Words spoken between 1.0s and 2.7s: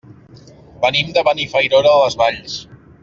de Benifairó de les Valls.